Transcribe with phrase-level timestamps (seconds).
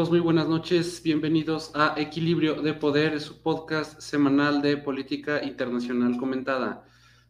[0.00, 0.18] ¿Qué tal amigos?
[0.18, 1.02] Muy buenas noches.
[1.02, 6.86] Bienvenidos a Equilibrio de Poder, su podcast semanal de política internacional comentada.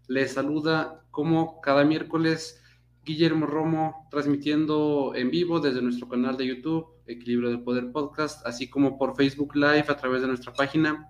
[0.06, 2.62] Les saluda como cada miércoles
[3.04, 8.70] Guillermo Romo, transmitiendo en vivo desde nuestro canal de YouTube, Equilibrio de Poder Podcast, así
[8.70, 11.08] como por Facebook Live a través de nuestra página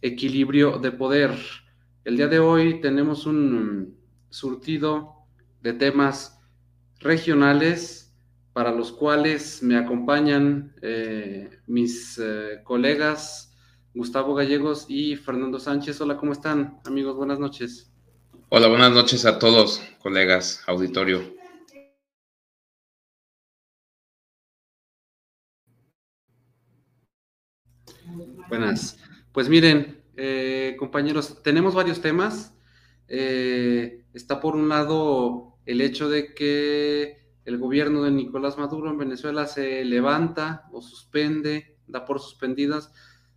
[0.00, 1.30] Equilibrio de Poder.
[2.02, 3.96] El día de hoy tenemos un
[4.30, 5.26] surtido
[5.60, 6.40] de temas
[6.98, 8.01] regionales
[8.52, 13.54] para los cuales me acompañan eh, mis eh, colegas
[13.94, 16.00] Gustavo Gallegos y Fernando Sánchez.
[16.00, 17.16] Hola, ¿cómo están, amigos?
[17.16, 17.90] Buenas noches.
[18.48, 21.34] Hola, buenas noches a todos, colegas, auditorio.
[28.48, 28.98] Buenas.
[29.32, 32.54] Pues miren, eh, compañeros, tenemos varios temas.
[33.08, 39.46] está por un lado el hecho de que el gobierno de Nicolás Maduro en Venezuela
[39.46, 42.92] se levanta o suspende, da por suspendidas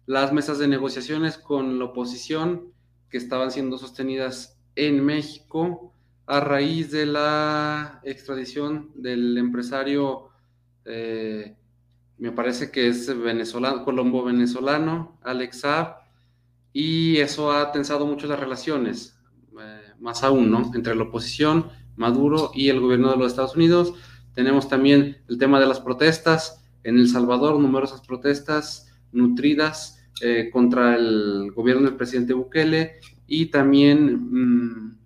[0.06, 2.72] las mesas de negociaciones con la oposición
[3.10, 5.94] que estaban siendo sostenidas en México
[6.28, 10.30] a raíz de la extradición del empresario,
[10.86, 11.56] eh,
[12.18, 15.98] me parece que es venezolano, colombo-venezolano, Alex Saab,
[16.74, 19.20] y eso ha tensado mucho las relaciones,
[19.60, 20.72] eh, más aún, ¿no?
[20.74, 23.94] Entre la oposición Maduro y el gobierno de los Estados Unidos.
[24.34, 30.96] Tenemos también el tema de las protestas en El Salvador, numerosas protestas nutridas eh, contra
[30.96, 34.98] el gobierno del presidente Bukele y también mm,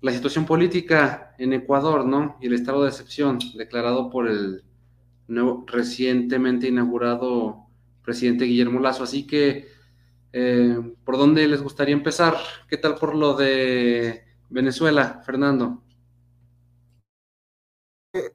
[0.00, 2.36] la situación política en Ecuador, ¿no?
[2.40, 4.62] Y el estado de excepción declarado por el
[5.28, 7.66] nuevo, recientemente inaugurado
[8.02, 9.04] presidente Guillermo Lazo.
[9.04, 9.68] Así que,
[10.32, 12.36] eh, ¿por dónde les gustaría empezar?
[12.68, 15.82] ¿Qué tal por lo de Venezuela, Fernando.
[18.12, 18.32] Eh,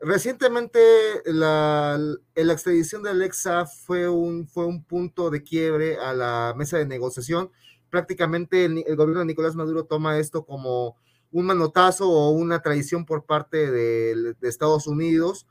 [0.00, 0.80] recientemente
[1.26, 1.98] la,
[2.34, 6.86] la, extradición de Alexa fue un, fue un punto de quiebre a la mesa de
[6.86, 7.50] negociación.
[7.90, 10.96] Prácticamente el, gobierno de Nicolás Maduro toma esto como
[11.30, 15.46] un manotazo o una traición por parte de, Estados Unidos.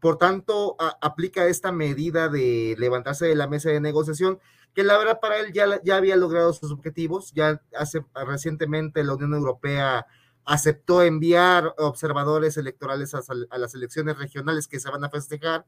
[0.00, 4.38] Por tanto, aplica esta medida de levantarse de la mesa de negociación
[4.74, 9.14] que la verdad para él ya, ya había logrado sus objetivos, ya hace recientemente la
[9.14, 10.06] Unión Europea
[10.44, 13.22] aceptó enviar observadores electorales a,
[13.56, 15.64] las elecciones regionales que se van a festejar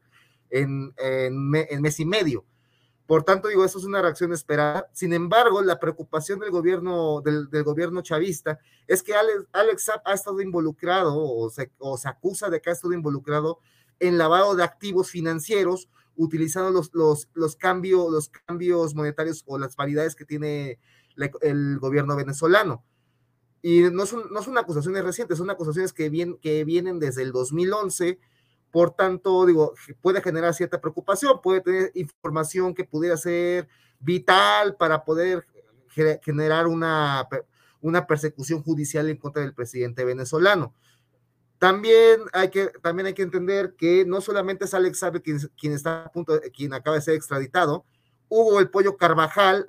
[0.49, 2.45] en, en, mes y medio.
[3.07, 4.89] Por tanto, digo, eso es una reacción esperada.
[4.91, 10.41] Sin embargo, la preocupación del gobierno, del, gobierno chavista es que Alex, Alex ha estado
[10.41, 13.59] involucrado o se, o se acusa de que ha estado involucrado
[13.99, 19.75] en lavado de activos financieros utilizando los, los, los, cambios, los cambios monetarios o las
[19.75, 20.79] variedades que tiene
[21.41, 22.83] el gobierno venezolano.
[23.61, 27.31] Y no son, no son acusaciones recientes, son acusaciones que, vienen que vienen desde el
[27.31, 28.19] 2011,
[28.71, 33.67] por tanto, digo, puede generar cierta preocupación, puede tener información que pudiera ser
[33.99, 35.45] vital para poder
[36.21, 37.27] generar una,
[37.81, 40.73] una persecución judicial en contra del presidente venezolano.
[41.59, 46.05] También hay que, también hay que entender que no solamente es Alex Sabe quien, está
[46.05, 47.85] a punto, quien acaba de ser extraditado,
[48.29, 49.65] Hugo el Pollo Carvajal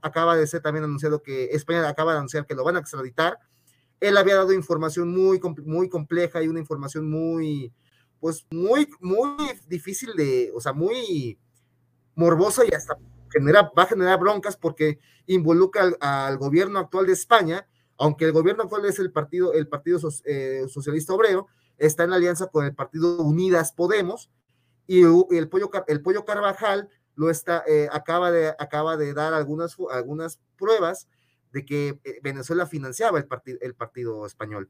[0.00, 3.38] acaba de ser también anunciado que España acaba de anunciar que lo van a extraditar.
[4.00, 7.72] Él había dado información muy, muy compleja y una información muy,
[8.18, 9.36] pues muy, muy
[9.68, 11.38] difícil de, o sea, muy
[12.14, 12.96] morbosa y hasta
[13.30, 17.66] genera, va a generar broncas porque involucra al gobierno actual de España
[18.02, 21.46] aunque el gobierno actual es el partido, el partido eh, Socialista Obrero,
[21.78, 24.28] está en alianza con el partido Unidas Podemos,
[24.88, 29.76] y el pollo, el pollo Carvajal lo está, eh, acaba, de, acaba de dar algunas,
[29.92, 31.06] algunas pruebas
[31.52, 34.68] de que eh, Venezuela financiaba el, partido el partido español.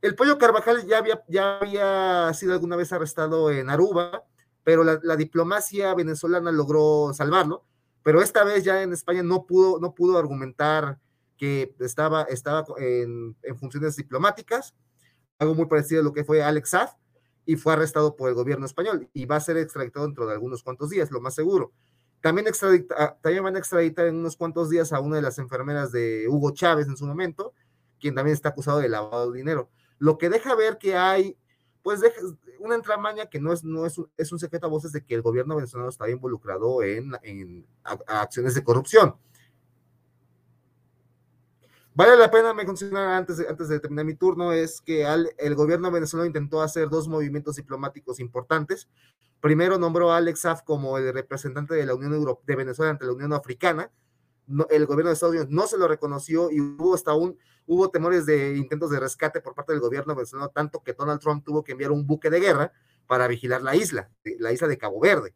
[0.00, 4.24] El pollo Carvajal ya había, ya había sido alguna vez arrestado en Aruba,
[4.62, 7.62] pero la, la, diplomacia venezolana logró salvarlo,
[8.02, 10.98] pero esta vez ya en España no pudo, no pudo argumentar
[11.36, 14.74] que estaba, estaba en, funciones diplomáticas,
[15.38, 16.90] algo muy parecido a lo que fue Alex Saab,
[17.46, 20.62] y fue arrestado por el gobierno español y va a ser extraditado dentro de algunos
[20.62, 21.72] cuantos días, lo más seguro.
[22.20, 22.46] También,
[23.20, 26.52] también van a extraditar en unos cuantos días a una de las enfermeras de Hugo
[26.52, 27.52] Chávez en su momento,
[28.00, 29.68] quien también está acusado de lavado de dinero.
[29.98, 31.36] Lo que deja ver que hay,
[31.82, 32.00] pues,
[32.60, 35.20] una entramaña que no es, no es, es un secreto a voces de que el
[35.20, 37.66] gobierno venezolano está involucrado en, en
[38.06, 39.16] acciones de corrupción.
[41.96, 45.06] Vale la pena mencionar antes de, antes de terminar mi turno es que
[45.38, 48.88] el gobierno venezolano intentó hacer dos movimientos diplomáticos importantes.
[49.38, 53.06] Primero nombró a Alex Saab como el representante de la Unión Europea de Venezuela ante
[53.06, 53.92] la Unión Africana.
[54.70, 58.26] el gobierno de Estados Unidos no se lo reconoció y hubo hasta un hubo temores
[58.26, 61.72] de intentos de rescate por parte del gobierno venezolano tanto que Donald Trump tuvo que
[61.72, 62.72] enviar un buque de guerra
[63.06, 64.10] para vigilar la isla,
[64.40, 65.34] la isla de Cabo Verde.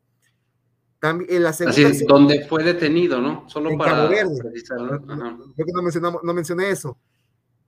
[1.01, 3.49] También, en la segunda Así, donde fue detenido, ¿no?
[3.49, 4.39] Solo para Cabo Verde.
[4.77, 6.21] ¿no?
[6.23, 6.99] no, mencioné eso.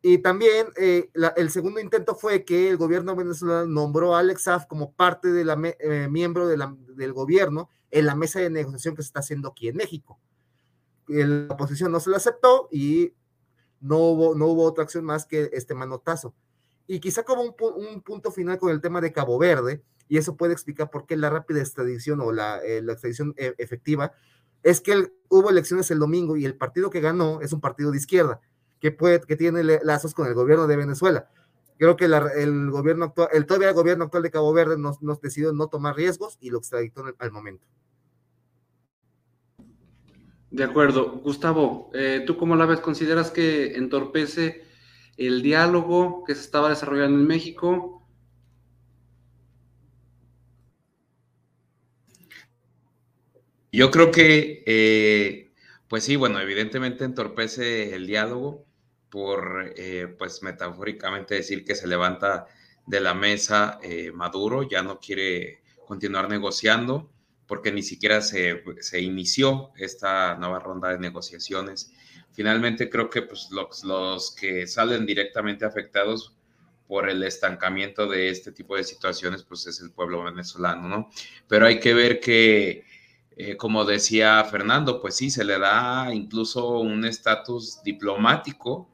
[0.02, 4.66] Y también eh, el segundo intento fue que el gobierno venezolano nombró a Alex Saf
[4.66, 8.96] como parte de la eh, miembro de la, del gobierno en la mesa de negociación
[8.96, 10.18] que se está haciendo aquí en México.
[11.06, 13.12] La oposición no se lo aceptó y
[13.80, 16.34] no hubo, no hubo otra acción más que este manotazo.
[16.86, 20.36] Y quizá como un, un punto final con el tema de Cabo Verde, y eso
[20.36, 24.12] puede explicar por qué la rápida extradición o la, eh, extradición e, efectiva,
[24.64, 27.98] es que hubo elecciones el domingo y el partido que ganó es un partido de
[27.98, 28.40] izquierda,
[28.80, 31.30] que, puede, que tiene lazos con el gobierno de Venezuela.
[31.78, 35.20] Creo que el gobierno actual, el todavía el gobierno actual de Cabo Verde nos, nos
[35.20, 37.64] decidió no tomar riesgos y lo extraditó al momento.
[40.50, 41.20] De acuerdo.
[41.22, 42.80] Gustavo, eh, ¿tú cómo la ves?
[42.80, 44.64] ¿Consideras que entorpece
[45.16, 47.99] el diálogo que se estaba desarrollando en México?
[53.72, 55.52] Yo creo que, eh,
[55.88, 58.66] pues sí, bueno, evidentemente entorpece el diálogo
[59.10, 62.46] por, eh, pues metafóricamente decir que se levanta
[62.86, 63.78] de la mesa
[64.14, 67.10] Maduro, ya no quiere continuar negociando
[67.50, 71.92] porque ni siquiera se, se, inició esta nueva ronda de negociaciones.
[72.30, 76.36] Finalmente creo que pues, los, los, que salen directamente afectados
[76.86, 81.10] por el estancamiento de este tipo de situaciones, pues es el pueblo venezolano, ¿no?
[81.48, 82.84] Pero hay que ver que,
[83.40, 88.88] eh, como decía Fernando, pues sí, se le da incluso un estatus diplomático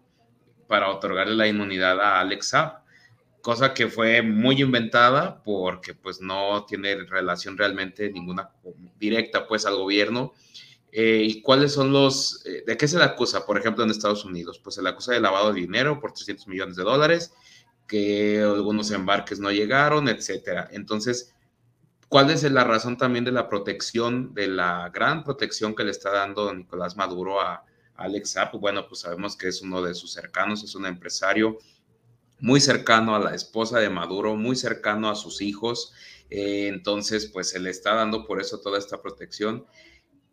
[0.66, 2.86] para otorgarle la inmunidad a Alex Saab
[3.46, 8.50] cosa que fue muy inventada porque pues no tiene relación realmente ninguna
[8.98, 10.34] directa pues al gobierno.
[10.90, 14.24] Eh, ¿Y cuáles son los, eh, de qué se le acusa, por ejemplo, en Estados
[14.24, 14.58] Unidos?
[14.58, 17.34] Pues se le acusa de lavado de dinero por 300 millones de dólares,
[17.86, 20.68] que algunos embarques no llegaron, etcétera.
[20.72, 21.35] Entonces,
[22.08, 26.10] ¿cuál es la razón también de la protección, de la gran protección que le está
[26.10, 27.64] dando Nicolás Maduro a,
[27.96, 28.54] Alex Zapp?
[28.54, 31.58] Bueno, pues sabemos que es uno de sus cercanos, es un empresario
[32.40, 35.92] muy cercano a la esposa de Maduro, muy cercano a sus hijos.
[36.28, 39.64] Eh, entonces, pues se le está dando por eso toda esta protección.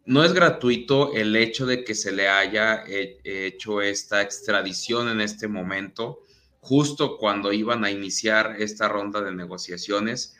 [0.05, 5.47] No es gratuito el hecho de que se le haya hecho esta extradición en este
[5.47, 6.19] momento,
[6.59, 10.35] justo cuando iban a iniciar esta ronda de negociaciones.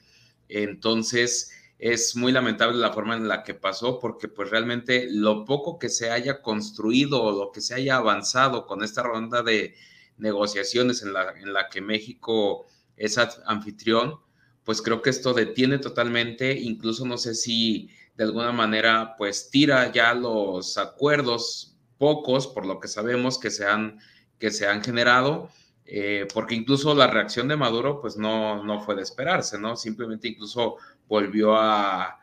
[0.53, 5.79] Entonces, es muy lamentable la forma en la que pasó, porque pues realmente lo poco
[5.79, 9.75] que se haya construido o lo que se haya avanzado con esta ronda de,
[10.17, 14.19] negociaciones en la, en la que México es anfitrión,
[14.63, 19.91] pues creo que esto detiene totalmente, incluso no sé si de alguna manera pues tira
[19.91, 23.99] ya los acuerdos pocos, por lo que sabemos que se han,
[24.39, 25.49] que se han generado,
[25.85, 29.75] eh, porque incluso la reacción de Maduro pues no, no fue de esperarse, ¿no?
[29.75, 32.19] Simplemente incluso volvió a,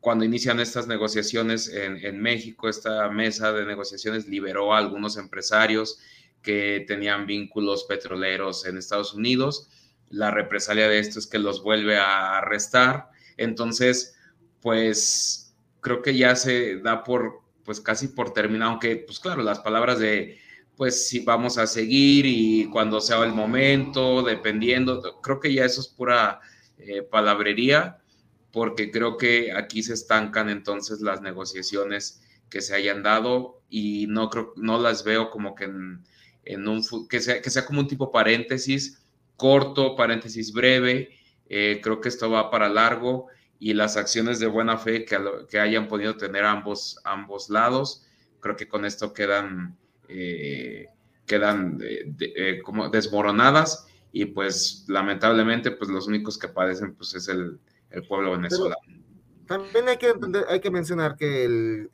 [0.00, 5.98] cuando inician estas negociaciones en, en México, esta mesa de negociaciones liberó a algunos empresarios
[6.42, 9.68] que tenían vínculos petroleros en Estados Unidos.
[10.10, 13.08] La represalia de esto es que los vuelve a arrestar.
[13.36, 14.14] Entonces,
[14.60, 19.60] pues creo que ya se da por, pues casi por terminado, aunque, pues claro, las
[19.60, 20.38] palabras de,
[20.76, 25.80] pues si vamos a seguir y cuando sea el momento, dependiendo, creo que ya eso
[25.80, 26.40] es pura
[26.78, 27.98] eh, palabrería,
[28.52, 34.30] porque creo que aquí se estancan entonces las negociaciones que se hayan dado y no
[34.30, 38.12] creo, no las veo como que en, un, que, sea, que sea como un tipo
[38.12, 39.04] paréntesis
[39.36, 41.10] corto, paréntesis breve.
[41.48, 43.26] Eh, creo que esto va para largo
[43.58, 48.06] y las acciones de buena fe que, que hayan podido tener ambos, ambos lados,
[48.40, 49.76] creo que con esto quedan,
[50.08, 50.88] eh,
[51.26, 57.58] quedan eh, como desmoronadas y pues lamentablemente pues los únicos que padecen pues es el,
[57.90, 58.76] el pueblo venezolano.
[59.46, 60.14] También hay que,
[60.48, 61.90] hay que mencionar que el,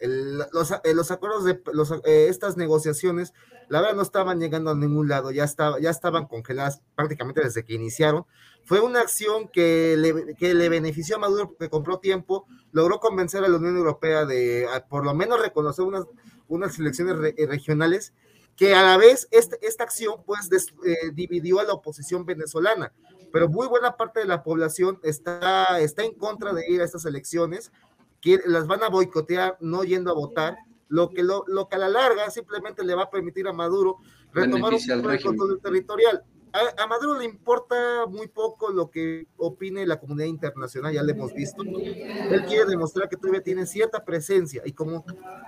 [0.52, 3.32] los, eh, los, acuerdos de los, eh, estas negociaciones,
[3.68, 7.64] la verdad no estaban llegando a ningún lado, ya, estaba, ya estaban congeladas prácticamente desde
[7.64, 8.24] que iniciaron.
[8.64, 13.42] Fue una acción que le, que le benefició a Maduro porque compró tiempo, logró convencer
[13.44, 16.04] a la Unión Europea de por lo menos reconocer unas,
[16.50, 17.16] unas elecciones
[17.48, 18.12] regionales,
[18.56, 22.92] que a la vez este, esta acción pues eh, dividió a la oposición venezolana
[23.32, 27.04] pero muy buena parte de la población está, está en contra de ir a estas
[27.06, 27.72] elecciones,
[28.20, 30.56] que las van a boicotear no yendo a votar,
[30.88, 33.98] lo que, lo, lo que a la larga simplemente le va a permitir a Maduro
[34.32, 36.24] retomar un control territorial.
[36.52, 41.32] A, Maduro le importa muy poco lo que opine la comunidad internacional, ya lo hemos
[41.32, 41.62] visto.
[41.62, 45.04] Él quiere demostrar que todavía tiene cierta presencia y como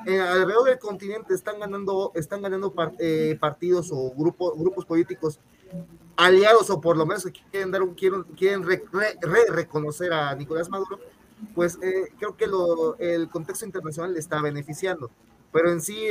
[0.06, 5.40] eh, alrededor del continente están ganando, están ganando eh, partidos o grupos, políticos
[6.16, 8.82] aliados o por lo menos quieren dar quieren, quieren re,
[9.48, 11.00] reconocer a Nicolás Maduro,
[11.54, 15.10] pues eh, creo que lo, el contexto internacional le está beneficiando.
[15.52, 16.08] Pero en sí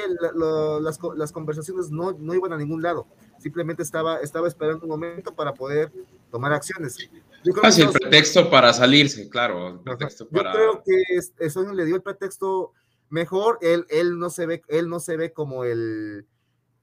[0.82, 3.08] las, las, conversaciones no, no iban a ningún lado
[3.42, 5.92] simplemente estaba, estaba esperando un momento para poder
[6.30, 6.98] tomar acciones.
[7.44, 9.84] Yo creo ah, el pretexto para salirse, claro.
[9.84, 11.02] Yo creo que
[11.40, 12.74] eso le dio el pretexto
[13.10, 13.58] mejor.
[13.62, 16.28] Él, él, no, se ve, él no se ve como el,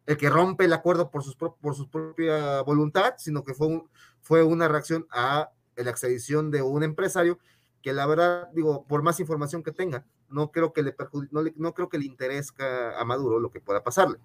[0.06, 3.88] el que rompe el acuerdo por, sus, por su propia voluntad, sino que fue, un,
[4.20, 7.38] fue una reacción a la extradición de un empresario
[7.82, 10.94] que la verdad, digo, por más información que tenga, no creo que le,
[11.30, 14.18] no, no creo que le interese a Maduro lo que pueda pasarle.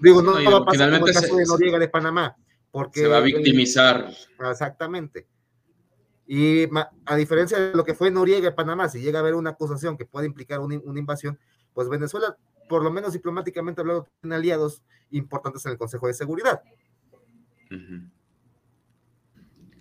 [0.00, 2.36] Digo, no, va a pasar como el caso de Noriega de Panamá.
[2.70, 4.10] Porque, se va a victimizar.
[4.50, 5.26] Exactamente.
[6.26, 6.68] Y
[7.06, 9.96] a diferencia de lo que fue Noriega de Panamá, si llega a haber una acusación
[9.96, 11.38] que puede implicar una, invasión,
[11.72, 12.36] pues Venezuela,
[12.68, 16.60] por lo menos diplomáticamente hablando, tiene aliados importantes en el Consejo de Seguridad.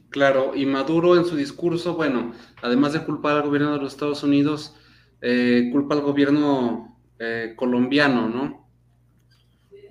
[0.10, 4.24] Claro, y Maduro en su discurso, bueno, además de culpar al gobierno de los Estados
[4.24, 4.74] Unidos,
[5.22, 8.68] eh, culpa al gobierno eh, colombiano, ¿no?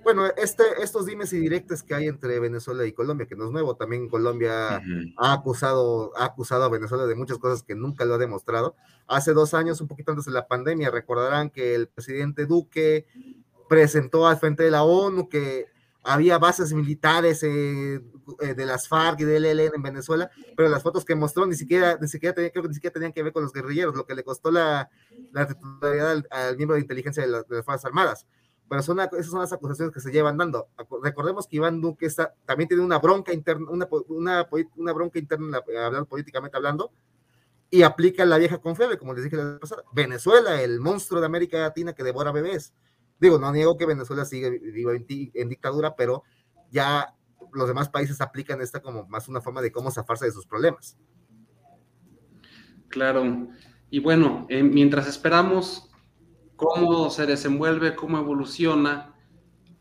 [0.06, 3.50] bueno, este, estos dimes y directos que hay entre Venezuela y Colombia, que no es
[3.50, 4.80] nuevo, también Colombia
[5.16, 8.76] ha, acusado, ha acusado a Venezuela de muchas cosas que nunca lo ha demostrado.
[9.09, 13.09] Hace dos años, un poquito antes de la pandemia, recordarán que el presidente Duque
[13.68, 15.66] presentó al frente de la ONU que
[16.07, 18.01] había bases militares eh,
[18.41, 21.55] eh, de las FARC y del ELN en Venezuela, pero las fotos que mostró ni
[21.55, 24.15] siquiera, ni siquiera creo que ni siquiera tenían que ver con los guerrilleros, lo que
[24.15, 24.89] le costó la,
[25.33, 28.27] la titularidad al, miembro de inteligencia de, de las Fuerzas Armadas
[28.69, 30.69] pero son, esas son las acusaciones que se llevan dando.
[31.03, 35.59] Recordemos que Iván Duque está, también tiene una bronca interna, una, una, una bronca interna,
[35.59, 36.91] hablando, políticamente hablando,
[37.71, 39.85] y aplica la vieja confiable, como les dije la pasada.
[39.93, 42.73] Venezuela, el monstruo de América Latina que devora bebés.
[43.21, 46.23] Digo, no niego que Venezuela sigue en, en, dictadura, pero
[46.71, 47.15] ya
[47.53, 50.99] los demás países aplican esta como más una forma de cómo zafarse de sus problemas.
[52.89, 53.49] Claro.
[53.91, 55.91] Y bueno, eh, mientras esperamos
[56.57, 59.15] cómo se desenvuelve, cómo evoluciona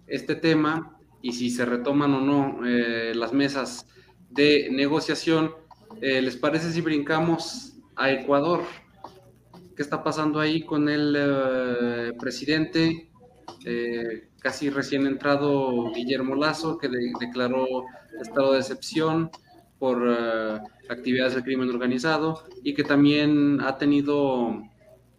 [0.07, 3.87] este tema y si se retoman o no eh, las mesas
[4.29, 5.51] de negociación.
[6.01, 8.61] Eh, ¿Les parece si brincamos a Ecuador?
[9.75, 13.11] ¿Qué está pasando ahí con el eh, presidente
[14.39, 17.65] casi recién entrado Guillermo Lazo, que declaró
[18.21, 19.31] estado de excepción
[19.79, 20.07] por
[20.89, 24.61] actividades del crimen organizado y que también ha tenido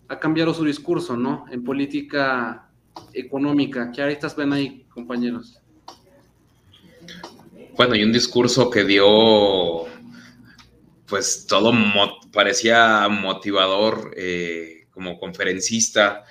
[0.09, 1.47] ha cambiado su discurso, ¿no?
[1.51, 2.69] En política
[3.13, 3.91] económica.
[3.93, 5.61] ¿Qué aristas ven ahí, compañeros?
[7.77, 9.85] Bueno, y un discurso que dio,
[11.07, 11.73] pues todo
[12.33, 16.25] parecía motivador eh, como conferencista,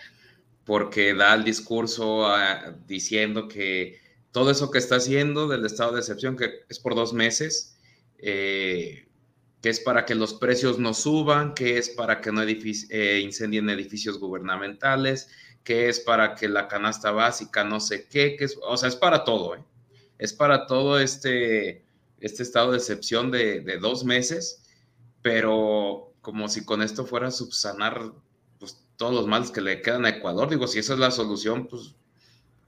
[0.65, 4.00] porque da el discurso ah, diciendo que
[4.31, 7.77] todo eso que está haciendo del estado de excepción, que es por dos meses,
[8.17, 9.07] eh,
[9.62, 13.69] que es para que los precios no suban, que es para que no eh, incendien
[13.69, 15.29] edificios gubernamentales,
[15.63, 18.95] que es para que la canasta básica no sé qué, que es, o sea, es
[18.95, 19.63] para todo, ¿eh?
[20.19, 21.84] es para todo este,
[22.19, 24.63] este estado de excepción de, dos meses,
[25.22, 28.12] pero como si con esto fuera a subsanar
[28.97, 31.95] todos los males que le quedan a Ecuador, digo, si esa es la solución, pues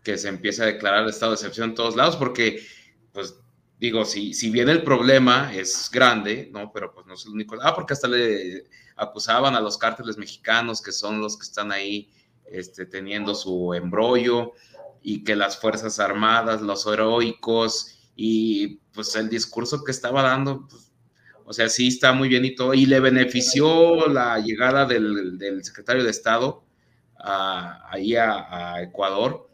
[0.03, 2.65] que se empiece a declarar el estado de excepción en todos lados, porque
[3.11, 3.35] pues
[3.79, 6.71] digo, si, si bien el problema es grande, ¿no?
[6.71, 7.57] Pero pues no es el único.
[7.61, 8.65] Ah, porque hasta le
[8.95, 12.09] acusaban a los cárteles mexicanos, que son los que están ahí
[12.45, 14.53] este, teniendo su embrollo,
[15.01, 20.86] y que las Fuerzas Armadas, los heroicos, y pues el discurso que estaba dando, pues,
[21.47, 26.03] o sea, sí está muy bien y todo, y le benefició la llegada del, secretario
[26.03, 26.63] de Estado
[27.19, 29.49] ahí a, a Ecuador,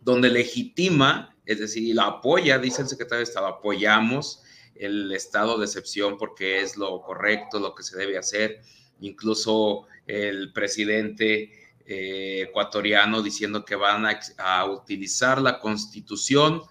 [0.00, 4.42] donde legitima es decir, la apoya, dice el secretario de Estado, apoyamos
[4.74, 8.62] el estado de excepción porque es lo correcto, lo que se debe hacer.
[9.00, 11.50] Incluso el presidente
[11.86, 14.06] eh, ecuatoriano diciendo que van
[14.38, 16.62] a, utilizar la constitución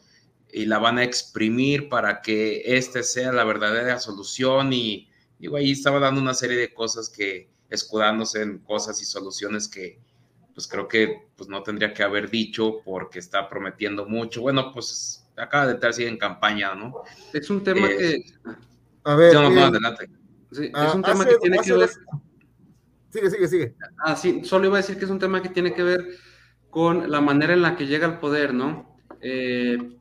[0.53, 4.71] y la van a exprimir para que este sea la verdadera solución.
[4.71, 9.67] Y digo, ahí estaba dando una serie de cosas que, escudándose en cosas y soluciones
[9.67, 9.99] que,
[10.53, 14.41] pues creo que pues no tendría que haber dicho porque está prometiendo mucho.
[14.41, 17.01] Bueno, pues acaba de estar así en campaña, ¿no?
[17.33, 18.23] Es un tema eh, que...
[19.05, 20.07] A ver, no, no, adelante.
[20.51, 21.89] Sí, es un tema que tiene que ver...
[23.09, 23.75] Sigue, sigue, sigue.
[24.05, 26.05] Ah, sí, solo iba a decir que es un tema que tiene que ver
[26.69, 28.97] con la manera en la que llega al poder, ¿no?
[29.19, 29.97] Eh,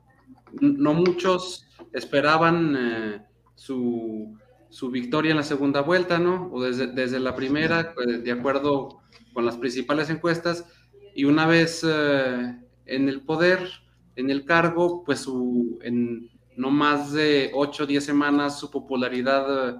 [0.61, 4.37] no muchos esperaban eh, su,
[4.71, 6.51] su, victoria en la segunda vuelta, ¿no?
[6.53, 9.01] O desde, desde la primera, pues, de acuerdo
[9.33, 10.67] con las principales encuestas,
[11.15, 13.69] y una vez eh, en el poder,
[14.17, 19.69] en el cargo, pues su, en no más de 8 o 10 semanas su popularidad
[19.69, 19.77] eh,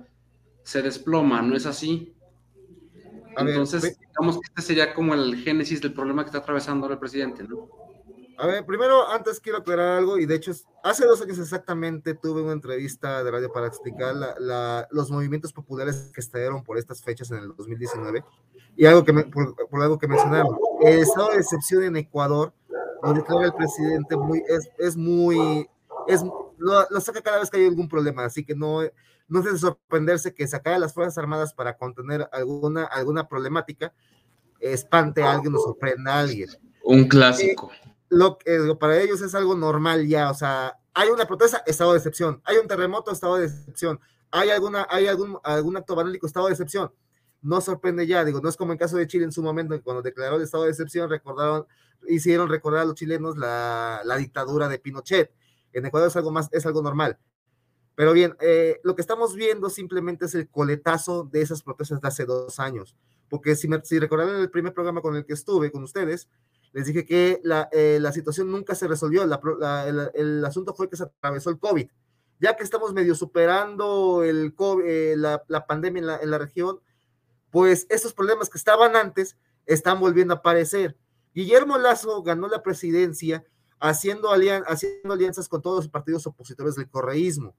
[0.63, 2.15] se desploma, ¿no es así?
[3.37, 7.45] Entonces, digamos que este sería como el génesis del problema que está atravesando el presidente,
[7.45, 7.69] ¿no?
[8.43, 10.51] A ver, primero, antes quiero aclarar algo, y de hecho,
[10.83, 14.17] hace dos años exactamente tuve una entrevista de radio para explicar
[14.91, 18.25] los movimientos populares que estallaron por estas fechas en el 2019,
[18.75, 20.59] y algo que por, algo que mencionaron.
[20.81, 22.53] El estado de excepción en Ecuador,
[23.05, 25.71] lo declara el presidente, muy, es, es muy,
[26.09, 26.25] es,
[26.59, 28.81] lo, saca cada vez que hay algún problema, así que no,
[29.29, 33.95] no es de sorprenderse que sacar a las Fuerzas Armadas para contener alguna, alguna problemática
[34.59, 36.49] espante a alguien o sorprenda a alguien.
[36.83, 37.71] Un clásico.
[37.73, 41.93] Eh, lo que para ellos es algo normal ya, o sea, hay una protesta, estado
[41.93, 43.99] de excepción, hay un terremoto, estado de excepción,
[44.31, 46.93] hay alguna, hay algún, algún acto vandálico, estado de excepción.
[47.41, 50.03] No sorprende ya, digo, no es como en caso de Chile en su momento, cuando
[50.03, 51.67] declaró el estado de excepción, recordaron,
[52.07, 55.33] hicieron recordar a los chilenos la, la dictadura de Pinochet.
[55.73, 57.19] En Ecuador es algo más, es algo normal.
[57.95, 62.09] Pero bien, eh, lo que estamos viendo simplemente es el coletazo de esas protestas de
[62.09, 62.95] hace dos años.
[63.31, 66.29] Porque si, me, si recordarán el primer programa con el que estuve con ustedes,
[66.73, 69.23] les dije que la, eh, la situación nunca se resolvió.
[69.23, 71.89] El, asunto fue que se atravesó el COVID.
[72.41, 76.81] Ya que estamos medio superando el COVID, eh, la, pandemia en la, en región,
[77.51, 80.97] pues esos problemas que estaban antes están volviendo a aparecer.
[81.35, 83.45] Guillermo Lazo ganó la presidencia
[83.79, 87.55] haciendo, haciendo alianzas con todos los partidos opositores del correísmo,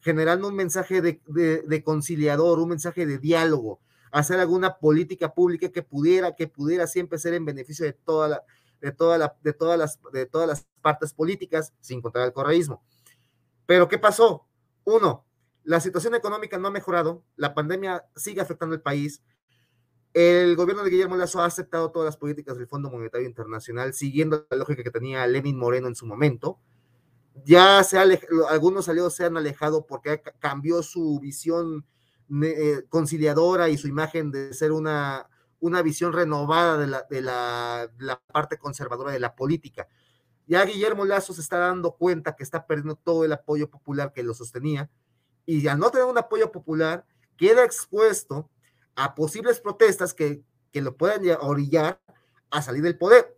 [0.00, 3.80] generando un mensaje de, conciliador, un mensaje de diálogo,
[4.14, 8.44] hacer alguna política pública que pudiera, que pudiera siempre ser en beneficio de toda la,
[8.80, 12.84] de toda la, de todas las, de todas las partes políticas, sin contar el correísmo.
[13.66, 14.46] Pero ¿qué pasó?
[14.84, 15.26] Uno,
[15.64, 19.20] la situación económica no ha mejorado, la pandemia sigue afectando el país,
[20.12, 24.46] el gobierno de Guillermo Lazo ha aceptado todas las políticas del Fondo Monetario Internacional, siguiendo
[24.48, 26.60] la lógica que tenía Lenin Moreno en su momento.
[27.44, 31.84] Ya se algunos aliados se han alejado porque cambió su visión
[32.42, 35.28] eh, conciliadora y su imagen de ser una,
[35.60, 39.88] una visión renovada de la, de, la, parte conservadora de la política.
[40.46, 44.22] Ya Guillermo Lazo se está dando cuenta que está perdiendo todo el apoyo popular que
[44.22, 44.90] lo sostenía
[45.46, 47.06] y al no tener un apoyo popular,
[47.36, 48.50] queda expuesto
[48.94, 52.00] a posibles protestas que, que lo puedan orillar
[52.50, 53.33] a salir del poder.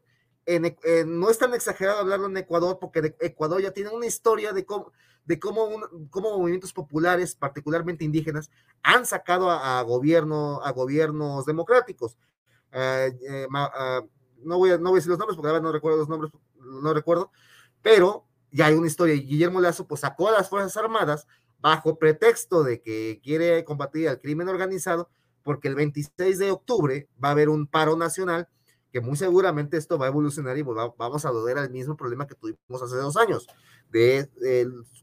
[0.47, 4.93] No es tan exagerado hablarlo en Ecuador, porque Ecuador ya tiene una historia de cómo,
[5.27, 5.69] de cómo,
[6.13, 8.51] movimientos populares, particularmente indígenas,
[8.83, 12.17] han sacado a, gobierno, a gobiernos democráticos.
[12.73, 14.03] Eh, eh, ah,
[14.45, 16.33] no, voy a, no voy a decir los nombres porque ahora no recuerdo los nombres,
[16.61, 17.33] no recuerdo,
[17.83, 19.15] pero ya hay una historia.
[19.15, 21.27] Guillermo Lazo pues, sacó a las Fuerzas Armadas
[21.59, 25.11] bajo pretexto de que quiere combatir al crimen organizado,
[25.43, 28.49] porque el 26 de octubre va a haber un paro nacional
[28.97, 32.35] que muy seguramente esto va a evolucionar y vamos a volver al mismo problema que
[32.35, 33.47] tuvimos hace dos años,
[33.91, 34.31] de,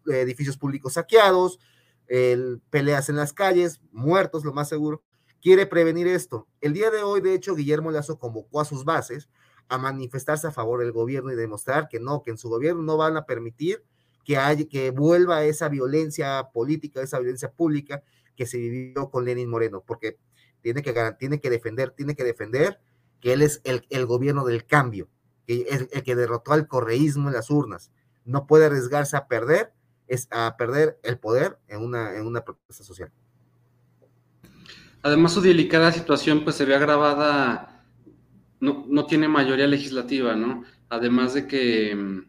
[0.08, 1.60] edificios públicos saqueados,
[2.08, 5.04] el, peleas en las calles, muertos, lo más seguro.
[5.44, 6.48] Quiere prevenir esto.
[6.60, 9.30] El día de hoy, de hecho, Guillermo Lazo convocó a sus bases
[9.68, 12.98] a manifestarse a favor del gobierno y demostrar que no, que en su gobierno no
[12.98, 13.84] van a permitir
[14.26, 18.02] que, haya, que vuelva esa violencia política, esa violencia pública
[18.36, 20.18] que se vivió con Lenin Moreno, porque
[20.64, 22.80] tiene que, tiene que defender, tiene que defender
[23.24, 25.08] que él es el, el gobierno del cambio,
[25.48, 27.90] que es el que derrotó al correísmo en las urnas.
[28.26, 29.72] No puede arriesgarse a perder,
[30.10, 33.10] es a perder el poder en una, en una protesta social.
[35.04, 37.86] Además, su delicada situación pues se ve agravada,
[38.60, 40.66] no, no tiene mayoría legislativa, ¿no?
[40.90, 42.20] Además de que mm,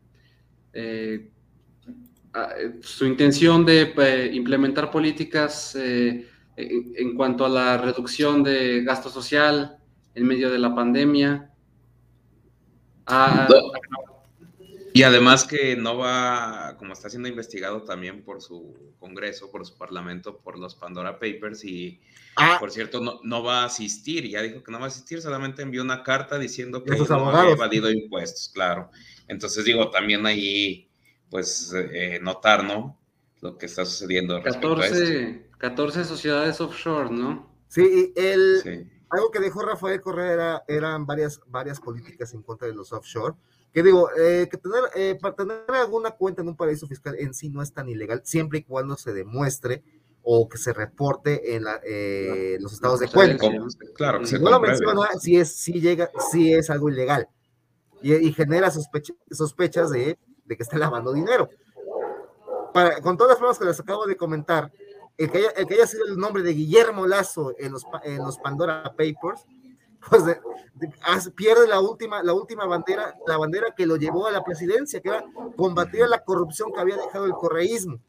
[0.75, 1.31] eh,
[2.83, 9.79] su intención de implementar políticas eh, en, cuanto a la reducción de gasto social
[10.15, 11.51] en medio de la pandemia.
[13.07, 13.47] Ah,
[14.97, 19.77] y además que no va, como está siendo investigado también por su Congreso, por su
[19.77, 22.01] Parlamento, por los Pandora Papers y,
[22.37, 22.59] ah.
[22.61, 25.63] por cierto, no, no, va a asistir, ya dijo que no va a asistir, solamente
[25.63, 28.91] envió una carta diciendo que no había evadido impuestos, claro.
[29.27, 30.89] Entonces digo, también ahí,
[31.29, 32.97] pues, eh, notar, ¿no?
[33.41, 34.41] Lo que está sucediendo.
[34.45, 37.53] 14, 14 sociedades offshore, ¿no?
[37.67, 42.93] Sí, el, algo que dijo Rafael Correa eran varias, varias políticas en contra de los
[42.93, 43.35] offshore.
[43.73, 47.35] Que digo, eh, que tener, eh, para tener alguna cuenta en un paraíso fiscal en
[47.35, 49.83] sí no es tan ilegal, siempre y cuando se demuestre
[50.23, 53.47] o que se reporte en eh, los estados de cuenta.
[53.95, 57.29] Claro, que si no lo menciona, si es, si llega, si es algo ilegal.
[58.01, 61.49] Y, genera sospechas de, de que está lavando dinero.
[62.73, 64.71] para, con todas las pruebas que les acabo de comentar,
[65.17, 69.47] el que, haya, sido el nombre de Guillermo Lazo en los, en los Pandora Papers,
[70.11, 75.01] pues pierde la última, la última bandera, la bandera que lo llevó a la presidencia,
[75.01, 75.25] que era
[75.57, 78.01] combatir la corrupción que había dejado el correísmo.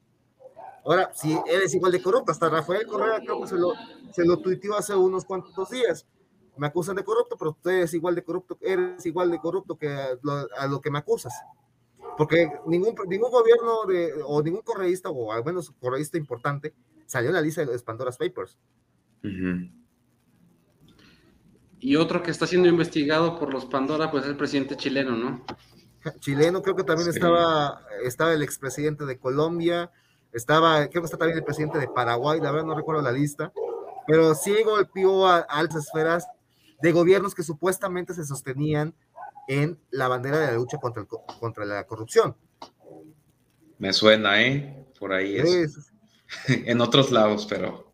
[0.85, 3.73] Ahora, si él es igual de corrupto, hasta Rafael Correa creo que se lo,
[4.11, 6.05] se lo tuiteó hace unos cuantos días.
[6.57, 9.89] Me acusan de corrupto, pero usted es igual de corrupto, eres igual de corrupto que
[9.89, 11.33] a lo, que me acusas.
[12.17, 16.73] Porque ningún, ningún gobierno de, o ningún correísta, o al menos correísta importante,
[17.05, 18.57] salió en la lista de los Pandora's Papers.
[21.79, 25.45] Y otro que está siendo investigado por los Pandora, pues es el presidente chileno, ¿no?
[26.19, 29.91] Chileno, creo que también estaba, estaba el expresidente de Colombia,
[30.31, 33.51] estaba, creo que está también el presidente de Paraguay, la verdad no recuerdo la lista,
[34.05, 36.27] pero sí golpeó a, altas esferas
[36.81, 38.93] de gobiernos que supuestamente se sostenían
[39.47, 42.35] en la bandera de la lucha contra, contra la corrupción.
[43.77, 44.85] Me suena, ¿eh?
[44.99, 45.91] Por ahí es.
[46.47, 47.93] en otros lados, pero.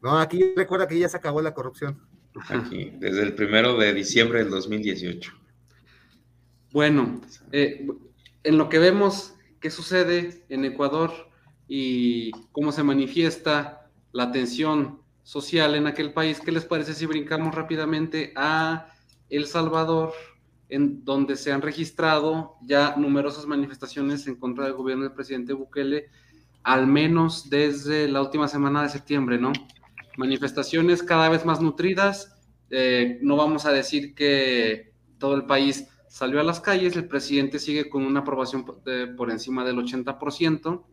[0.00, 2.00] No, aquí recuerda que ya se acabó la corrupción.
[2.48, 5.32] Aquí, desde el primero de diciembre del 2018.
[6.72, 7.86] Bueno, eh,
[8.44, 11.12] en lo que vemos qué sucede en Ecuador
[11.66, 16.40] y cómo se manifiesta la tensión social en aquel país.
[16.40, 18.92] ¿Qué les parece si brincamos rápidamente a
[19.28, 20.12] El Salvador,
[20.68, 26.08] en donde se han registrado ya numerosas manifestaciones en contra del gobierno del presidente Bukele,
[26.68, 29.54] al menos desde la última semana de septiembre, ¿no?
[30.18, 32.36] Manifestaciones cada vez más nutridas.
[32.68, 37.58] Eh, no vamos a decir que todo el país salió a las calles, el presidente
[37.58, 38.66] sigue con una aprobación
[39.16, 40.84] por encima del 80%,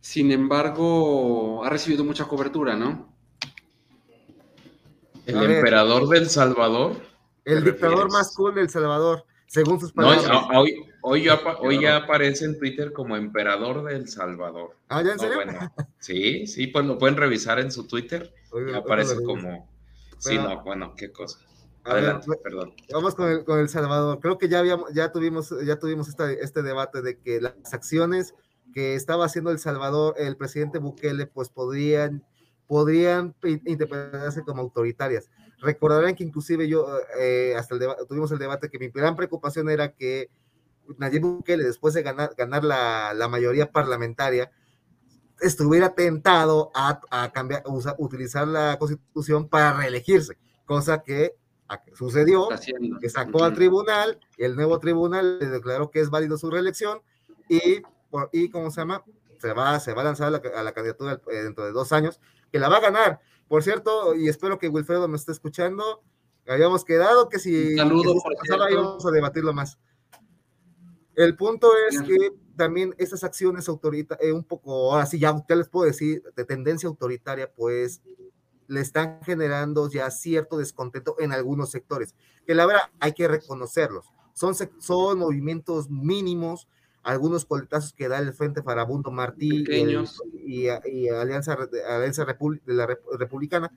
[0.00, 3.14] sin embargo, ha recibido mucha cobertura, ¿no?
[5.26, 6.96] El emperador del Salvador.
[7.44, 10.28] El dictador más cool del Salvador, según sus palabras.
[10.56, 14.76] hoy, hoy, ya, hoy, ya, aparece en Twitter como emperador del Salvador.
[14.88, 15.38] Ah, ¿ya en serio?
[15.98, 18.32] sí, sí, pues lo pueden revisar en su Twitter.
[18.52, 19.70] y aparece como...
[20.18, 21.40] Sí, no, bueno, qué cosa.
[21.84, 22.74] Adelante, perdón.
[22.92, 24.20] Vamos con el, con el Salvador.
[24.20, 28.34] Creo que ya habíamos, ya tuvimos, ya tuvimos este debate de que las acciones
[28.72, 32.24] que estaba haciendo El Salvador, el presidente Bukele, pues podrían,
[32.66, 35.30] podrían interpretarse como autoritarias.
[35.60, 36.86] Recordarán que inclusive yo,
[37.18, 40.30] eh, hasta el tuvimos el debate que mi gran preocupación era que
[40.98, 44.50] Nayib Bukele, después de ganar, ganar la, la mayoría parlamentaria,
[45.40, 47.64] estuviera tentado a, a cambiar,
[47.98, 51.36] utilizar la constitución para reelegirse, cosa que
[51.94, 52.48] sucedió,
[53.00, 57.02] que sacó al tribunal, el nuevo tribunal le declaró que es válido su reelección,
[57.48, 59.04] y, por, y ¿cómo se llama?
[59.38, 62.58] Se va, se va a lanzar a la, candidatura eh, dentro de dos años, que
[62.58, 63.20] la va a ganar.
[63.48, 66.02] Por cierto, y espero que Wilfredo me esté escuchando,
[66.46, 69.78] habíamos quedado que si saludo pasaba íbamos a debatirlo más.
[71.14, 75.56] El punto es que también esas acciones autoritarias, eh, un poco, ahora sí, ya, ya
[75.56, 78.02] les puedo decir, de tendencia autoritaria, pues
[78.68, 82.14] le están generando ya cierto descontento en algunos sectores,
[82.46, 84.06] que la verdad hay que reconocerlos.
[84.32, 86.68] Son, son movimientos mínimos,
[87.02, 92.86] algunos coletazos que da el Frente Farabundo Martí y, Alianza, Alianza de la
[93.18, 93.70] Republicana,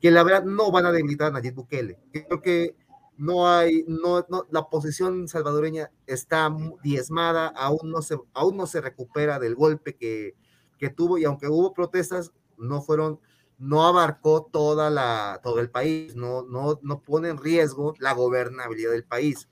[0.00, 1.98] que la verdad no van a debilitar a Nayib Bukele.
[2.12, 2.74] Creo que
[3.18, 8.80] no hay, no, no, la posición salvadoreña está diezmada, aún no se, aún no se
[8.80, 10.34] recupera del golpe que,
[10.78, 13.20] que tuvo y aunque hubo protestas, no fueron
[13.58, 18.92] no abarcó toda la, todo el país, no, no, no pone en riesgo la gobernabilidad
[18.92, 19.48] del país.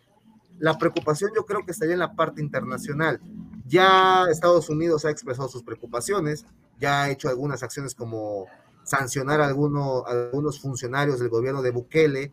[0.59, 3.21] La preocupación yo creo que estaría en la parte internacional.
[3.67, 6.45] Ya Estados Unidos ha expresado sus preocupaciones,
[6.79, 8.47] ya ha hecho algunas acciones como
[8.85, 12.33] sancionar a, algunos funcionarios del gobierno de Bukele,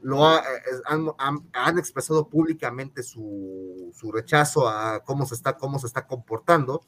[0.00, 0.40] lo eh,
[0.86, 1.08] han,
[1.52, 6.82] han, expresado públicamente su, su, rechazo a cómo se está, cómo se está comportando.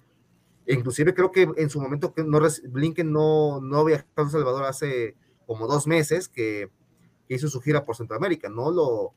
[0.66, 4.64] Inclusive creo que en su momento que no, Blinken no, no viajó a El Salvador
[4.64, 6.70] hace como dos meses que,
[7.28, 9.14] hizo su gira por Centroamérica, no lo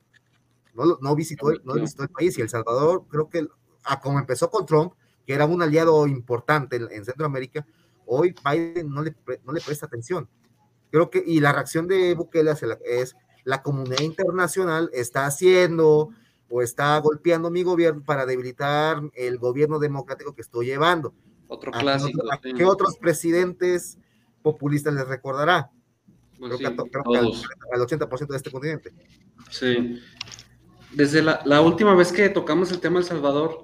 [0.75, 2.37] no, visitó, no visitó el país.
[2.37, 3.47] Y El Salvador creo que
[3.83, 4.93] a como empezó con Trump,
[5.25, 7.65] que era un aliado importante en, Centroamérica,
[8.05, 10.29] hoy Biden no le, no le presta atención.
[10.91, 12.53] Creo que, y la reacción de Bukele
[12.85, 16.09] es la comunidad internacional está haciendo
[16.49, 21.13] o está golpeando mi gobierno para debilitar el gobierno democrático que estoy llevando.
[21.47, 22.21] Otro clásico.
[22.55, 23.97] ¿Qué otros presidentes
[24.41, 25.71] populistas les recordará?
[26.39, 28.93] creo, que, al, 80% de este continente.
[29.49, 29.99] Sí.
[30.91, 33.63] Desde la, última vez que tocamos el tema El Salvador,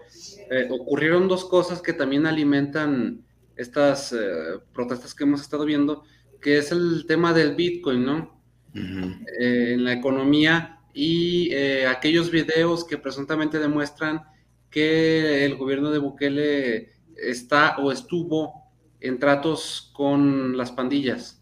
[0.49, 3.23] eh, ocurrieron dos cosas que también alimentan
[3.55, 6.03] estas eh, protestas que hemos estado viendo,
[6.41, 8.38] que es el tema del Bitcoin, ¿no?
[8.73, 11.53] Eh, en la economía y
[11.85, 14.23] aquellos videos que presuntamente demuestran
[14.69, 21.41] que el gobierno de Bukele está o estuvo en tratos con las pandillas,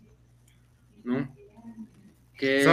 [1.04, 1.36] ¿no?
[2.34, 2.66] Que...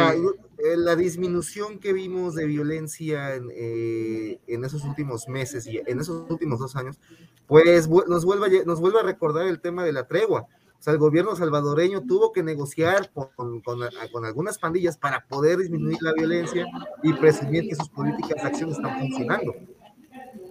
[0.59, 6.31] Eh, la disminución que vimos de violencia eh, en, esos últimos meses y en esos
[6.31, 6.99] últimos dos años,
[7.47, 10.47] pues nos vuelve, nos vuelve a recordar el tema de la tregua.
[10.85, 13.63] Sea, el gobierno salvadoreño tuvo que negociar con,
[14.23, 16.67] algunas pandillas para poder disminuir la violencia
[17.03, 19.55] y presumir que sus políticas de acción están funcionando.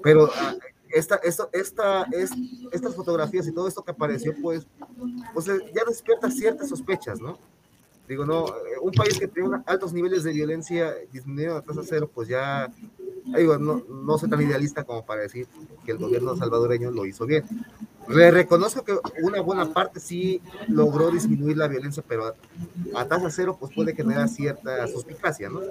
[0.02, 0.56] Pero ah,
[0.90, 2.08] esta, esta, esta,
[2.72, 4.66] estas fotografías y todo esto que apareció, pues,
[5.36, 7.38] pues eh, ya despierta ciertas sospechas, ¿no?
[8.08, 12.10] Digo, no, eh, un país que tiene altos niveles de violencia disminuyendo la tasa cero,
[12.12, 12.74] pues ya,
[13.38, 15.48] digo, no, no soy tan idealista como para decir
[15.86, 17.46] que el gobierno salvadoreño lo hizo bien.
[18.10, 22.36] Le reconozco que una buena parte sí logró disminuir la violencia, pero
[22.96, 25.62] a, tasa cero pues puede generar cierta suspicacia, ¿no?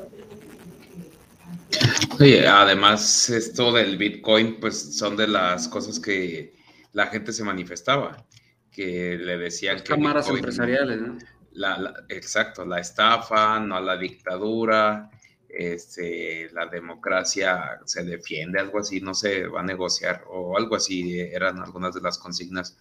[2.18, 6.55] Oye, además esto del Bitcoin pues son de las cosas que
[6.92, 8.25] la gente se manifestaba,
[8.71, 9.85] que le decían que...
[9.85, 11.18] Cámaras empresariales, ¿no?
[11.55, 15.11] la, exacto, la estafa, no a la dictadura,
[15.52, 21.20] este, la democracia se defiende, algo así, no se va a negociar o algo así,
[21.20, 22.76] eran algunas de las consignas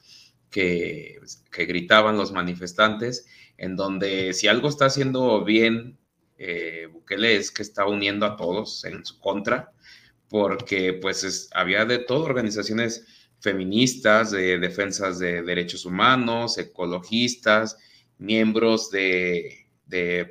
[0.49, 1.19] que,
[1.51, 3.25] gritaban los manifestantes,
[3.57, 5.97] en donde si algo está haciendo bien
[6.37, 9.71] eh, Bukele es que está uniendo a todos en su contra,
[10.29, 13.05] porque pues había de todo, organizaciones
[13.41, 17.77] feministas, de defensas de derechos humanos, ecologistas,
[18.17, 19.67] miembros de,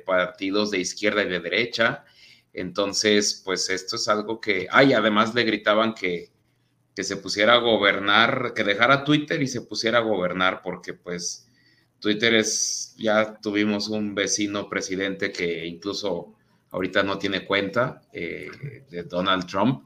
[0.05, 2.05] partidos de izquierda y de derecha.
[2.53, 6.29] Entonces, pues esto es algo que, ay, además le gritaban que,
[6.95, 11.47] que se pusiera a gobernar, que dejara Twitter y se pusiera a gobernar, porque pues
[11.99, 16.35] Twitter es, ya tuvimos un vecino presidente que incluso
[16.71, 18.49] ahorita no tiene cuenta eh,
[18.89, 19.85] de Donald Trump,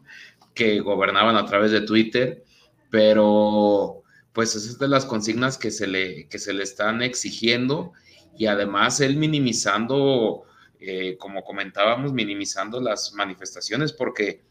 [0.53, 2.43] que gobernaban a través de Twitter,
[2.89, 7.93] pero pues es de las consignas que se le, que se le están exigiendo
[8.37, 10.43] y además él minimizando,
[10.87, 14.43] eh, como comentábamos, minimizando las manifestaciones porque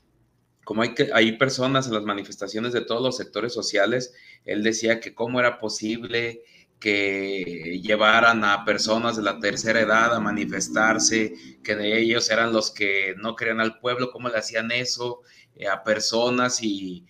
[0.64, 4.98] como hay, que, hay personas en las manifestaciones de todos los sectores sociales, él decía
[4.98, 6.42] que cómo era posible
[6.80, 12.70] que llevaran a personas de la tercera edad a manifestarse, que de ellos eran los
[12.70, 15.20] que no querían al pueblo, cómo le hacían eso
[15.54, 17.06] eh, a personas y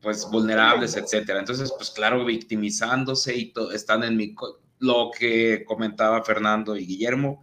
[0.00, 1.40] pues vulnerables, etcétera.
[1.40, 4.34] Entonces, pues claro, victimizándose y están en
[4.78, 7.42] lo que comentaba Fernando y Guillermo,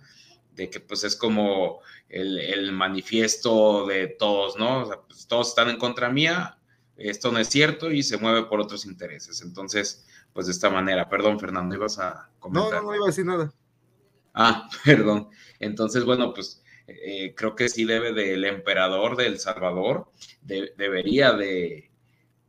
[0.58, 4.82] de que pues es como el, manifiesto de todos, ¿no?
[4.82, 6.58] O sea, pues, todos están en contra mía,
[6.98, 9.42] esto no es cierto y se mueve por otros intereses.
[9.44, 12.82] Entonces, pues de esta manera, perdón Fernando, ibas a comentar.
[12.82, 13.54] No, no, iba a decir nada.
[14.34, 15.30] Ah, perdón.
[15.60, 21.92] Entonces, bueno, pues eh, creo que sí debe del emperador de El Salvador, debería de,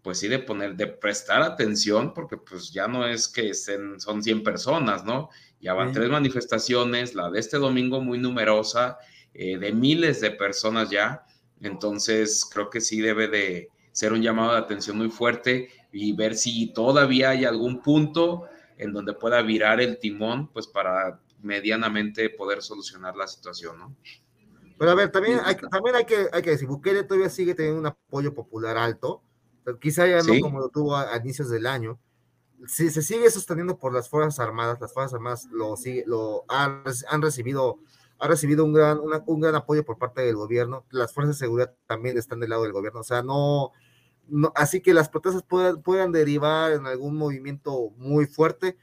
[0.03, 4.23] pues sí de poner, de prestar atención, porque pues ya no es que estén, son
[4.23, 5.29] 100 personas, ¿no?
[5.61, 8.99] Ya van tres manifestaciones, la de este domingo muy numerosa,
[9.35, 11.25] eh, de miles de personas ya,
[11.61, 16.37] entonces creo que sí debe de ser un llamado de atención muy fuerte y ver
[16.37, 18.44] si todavía hay algún punto
[18.77, 23.97] en donde pueda virar el timón, pues para medianamente poder solucionar la situación, ¿no?
[24.79, 27.81] Pero a ver, también hay, también hay que, hay que decir, Bukele todavía sigue teniendo
[27.81, 29.23] un apoyo popular alto,
[29.81, 31.99] quizá ya no como lo tuvo a, inicios del año.
[32.66, 36.83] Si se sigue sosteniendo por las Fuerzas Armadas, las Fuerzas Armadas lo, sigue, lo han,
[37.09, 37.79] han recibido
[38.18, 40.85] ha recibido un gran, un gran apoyo por parte del gobierno.
[40.90, 43.01] Las fuerzas de seguridad también están del lado del gobierno.
[43.01, 43.73] O sea, no,
[44.27, 48.77] no así que las protestas puedan, puedan derivar en algún movimiento muy fuerte.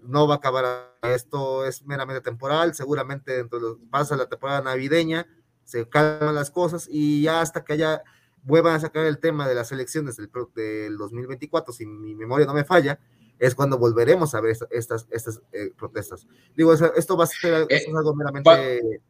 [0.00, 0.94] No va a acabar.
[1.02, 2.74] Esto es meramente temporal.
[2.74, 5.26] Seguramente dentro de los, pasa la temporada navideña,
[5.64, 8.02] se calman las cosas y ya hasta que haya
[8.42, 12.54] vuelvan a sacar el tema de las elecciones del, del 2024, si mi memoria no
[12.54, 12.98] me falla,
[13.38, 16.26] es cuando volveremos a ver estas, estas eh, protestas.
[16.56, 19.00] Digo, esto va a ser eh, algo meramente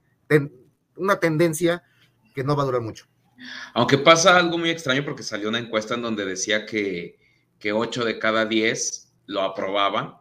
[0.96, 1.82] una tendencia
[2.34, 3.06] que no va a durar mucho.
[3.74, 7.18] Aunque pasa algo muy extraño porque salió una encuesta en donde decía que,
[7.58, 10.16] que 8 de cada 10 lo aprobaban,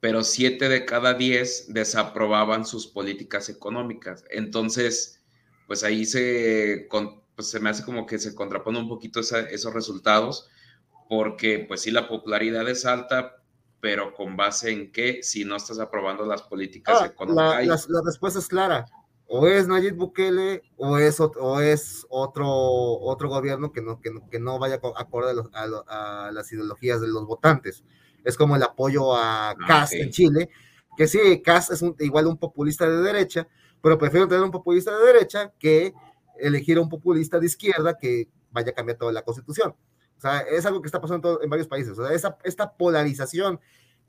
[0.00, 4.24] pero 7 de cada 10 desaprobaban sus políticas económicas.
[4.30, 5.22] Entonces,
[5.66, 6.88] pues ahí se,
[7.38, 10.50] pues se me hace como que se contrapone un poquito esos resultados,
[11.08, 13.36] porque pues sí, la popularidad es alta,
[13.78, 17.88] pero con base en qué, si no estás aprobando las políticas ah, económicas.
[17.88, 18.86] La, respuesta es clara,
[19.28, 24.28] o es Nayib Bukele o es, o es otro, otro gobierno que no, que no,
[24.28, 27.84] que no vaya acorde a, a, las ideologías de los votantes.
[28.24, 30.50] Es como el apoyo a ah, en Chile,
[30.96, 33.46] que sí, Kass es igual un populista de derecha,
[33.80, 35.94] pero prefiero tener un populista de derecha que
[36.38, 39.74] elegir a un populista de izquierda que vaya a cambiar toda la constitución.
[40.16, 41.98] O sea, es algo que está pasando en, varios países.
[41.98, 43.60] O sea, esta polarización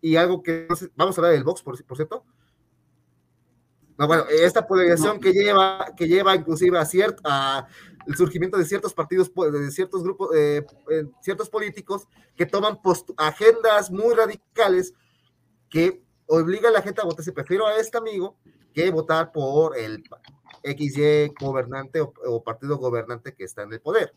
[0.02, 2.24] y algo que, vamos a hablar del Vox, por, por cierto.
[3.98, 7.68] No, bueno, esta polarización que lleva, que lleva inclusive a, cierto, a
[8.08, 10.66] el surgimiento de ciertos partidos, de ciertos grupos, eh,
[11.22, 12.80] ciertos políticos que toman
[13.18, 14.94] agendas muy radicales
[15.70, 18.38] que obligan a la gente a votar si prefiero a este amigo
[18.74, 20.04] que votar por el
[20.64, 24.14] XY gobernante o, partido gobernante que está en el poder.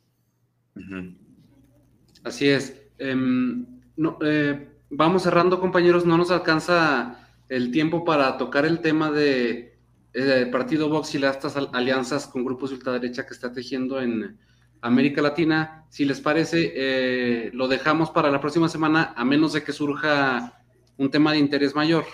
[2.25, 2.83] Así es.
[2.99, 6.07] Em, no, eh, vamos cerrando, compañeros.
[6.07, 9.73] No nos alcanza el tiempo para tocar el tema de
[10.13, 14.39] el partido Vox y las estas alianzas con grupos de ultraderecha que está tejiendo en
[14.83, 15.87] América Latina.
[15.89, 20.63] Si les parece, eh, lo dejamos para la próxima semana, a menos de que surja
[20.99, 22.05] un tema de interés mayor.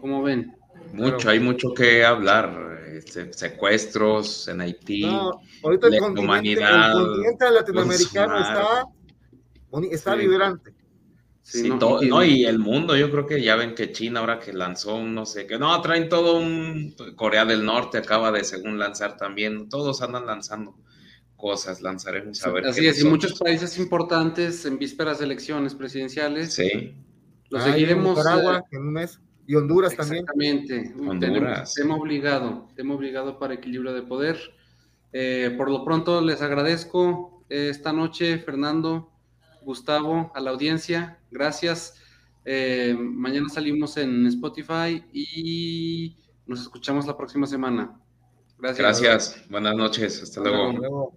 [0.00, 0.56] ¿Cómo ven?
[0.92, 2.77] Mucho, hay mucho que hablar.
[2.96, 5.04] Este, secuestros en Haití,
[5.62, 8.84] ahorita el continente, latinoamericano está,
[9.90, 10.74] está vibrante.
[11.42, 14.96] Sí, no, y, el mundo, yo creo que ya ven que China ahora que lanzó
[14.96, 19.16] un no sé qué, no, traen todo un, Corea del Norte acaba de según lanzar
[19.16, 20.76] también, todos andan lanzando
[21.36, 22.66] cosas, lanzaremos a ver.
[22.66, 26.52] Así es, y muchos países importantes en vísperas de elecciones presidenciales.
[26.52, 26.94] Sí.
[27.48, 28.18] Los seguiremos.
[28.18, 29.18] Nicaragua, eh, en un mes.
[29.48, 30.24] Y Honduras también.
[30.24, 30.94] Exactamente.
[31.00, 31.74] Honduras.
[31.74, 34.38] Tema obligado, tema obligado para equilibrio de poder.
[35.12, 39.10] Eh, por lo pronto les agradezco eh, esta noche, Fernando,
[39.62, 41.18] Gustavo, a la audiencia.
[41.30, 41.94] Gracias.
[42.98, 47.98] mañana salimos en Spotify y nos escuchamos la próxima semana.
[48.58, 49.00] Gracias.
[49.00, 49.48] Gracias.
[49.48, 50.22] Buenas noches.
[50.22, 51.14] Hasta, luego.